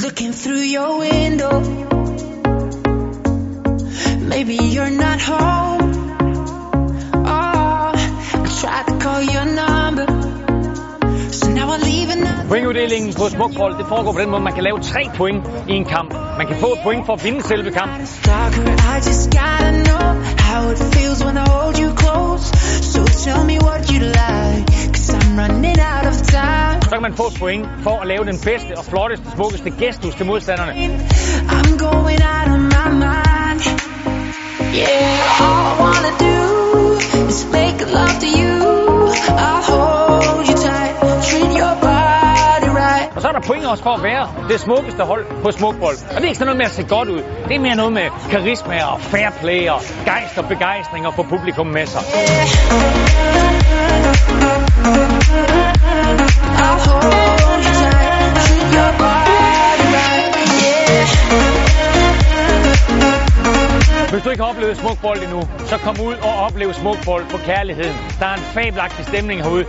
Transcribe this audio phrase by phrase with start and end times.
[0.00, 1.60] Looking through your window.
[4.26, 5.92] Maybe you're not home.
[7.26, 10.06] Oh, I tried to call your number.
[11.30, 12.48] So now I leave another.
[12.48, 15.84] Pointuddelingen på smukbold, det foregår på den måde, man kan lave tre point i en
[15.84, 16.12] kamp.
[16.38, 18.00] Man kan få et point for at vinde selve kampen.
[18.00, 20.06] I just gotta know
[20.38, 20.61] how
[27.02, 30.26] kan man få et point for at lave den bedste og flotteste, smukkeste gestus til
[30.26, 30.72] modstanderne.
[31.56, 33.60] I'm going out of my mind.
[34.80, 36.38] Yeah, all I wanna do
[37.30, 38.56] is make love to you.
[39.46, 40.94] I'll hold you tight,
[41.28, 43.08] treat your body right.
[43.16, 45.96] Og så er der point også for at være det smukkeste hold på smukbold.
[46.10, 47.22] Og det er ikke sådan noget med at se godt ud.
[47.48, 51.22] Det er mere noget med karisma og fair play og gejst og begejstring og få
[51.22, 52.00] publikum med sig.
[52.00, 53.21] I'll
[64.12, 67.96] Hvis du ikke har oplevet smukbold endnu, så kom ud og oplev smukbold på kærligheden.
[68.20, 69.64] Der er en fabelagtig stemning herude.